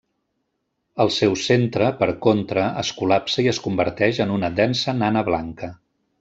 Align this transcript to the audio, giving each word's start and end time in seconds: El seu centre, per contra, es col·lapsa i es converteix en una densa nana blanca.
El 1.03 1.11
seu 1.17 1.35
centre, 1.41 1.89
per 1.99 2.07
contra, 2.27 2.63
es 2.85 2.91
col·lapsa 3.03 3.45
i 3.45 3.51
es 3.53 3.61
converteix 3.67 4.23
en 4.27 4.35
una 4.39 4.51
densa 4.63 4.99
nana 5.05 5.25
blanca. 5.31 5.71